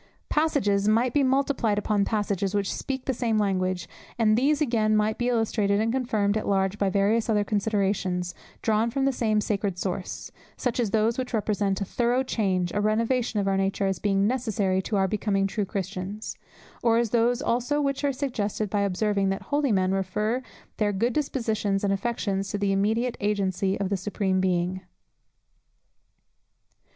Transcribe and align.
Passages 0.29 0.87
might 0.87 1.13
be 1.13 1.21
multiplied 1.21 1.77
upon 1.77 2.05
passages, 2.05 2.55
which 2.55 2.73
speak 2.73 3.05
the 3.05 3.13
same 3.13 3.37
language, 3.37 3.87
and 4.17 4.35
these 4.35 4.59
again 4.59 4.95
might 4.97 5.19
be 5.19 5.27
illustrated 5.29 5.79
and 5.79 5.91
confirmed 5.93 6.35
at 6.35 6.47
large 6.47 6.79
by 6.79 6.89
various 6.89 7.29
other 7.29 7.43
considerations, 7.43 8.33
drawn 8.63 8.89
from 8.89 9.05
the 9.05 9.11
same 9.11 9.39
sacred 9.41 9.77
source; 9.77 10.31
such 10.57 10.79
as 10.79 10.89
those 10.89 11.19
which 11.19 11.35
represent 11.35 11.81
a 11.81 11.85
thorough 11.85 12.23
change, 12.23 12.71
a 12.73 12.81
renovation 12.81 13.39
of 13.39 13.47
our 13.47 13.57
nature, 13.57 13.85
as 13.85 13.99
being 13.99 14.25
necessary 14.25 14.81
to 14.81 14.95
our 14.95 15.07
becoming 15.07 15.45
true 15.45 15.65
Christians; 15.65 16.35
or 16.81 16.97
as 16.97 17.11
those 17.11 17.39
also 17.39 17.79
which 17.79 18.03
are 18.03 18.11
suggested 18.11 18.71
by 18.71 18.81
observing 18.81 19.29
that 19.29 19.43
holy 19.43 19.71
men 19.71 19.91
refer 19.91 20.41
their 20.77 20.93
good 20.93 21.13
dispositions 21.13 21.83
and 21.83 21.93
affections 21.93 22.49
to 22.49 22.57
the 22.57 22.71
immediate 22.71 23.17
agency 23.19 23.79
of 23.79 23.89
the 23.89 23.97
Supreme 23.97 24.41
Being. 24.41 24.81